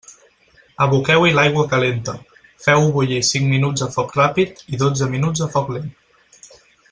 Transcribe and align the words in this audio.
Aboqueu-hi 0.85 1.33
l'aigua 1.39 1.65
calenta, 1.73 2.15
feu-ho 2.65 2.89
bullir 2.97 3.21
cinc 3.35 3.47
minuts 3.53 3.87
a 3.87 3.91
foc 3.97 4.17
ràpid 4.21 4.65
i 4.77 4.81
dotze 4.85 5.11
minuts 5.17 5.49
a 5.49 5.53
foc 5.57 5.73
lent. 5.77 5.93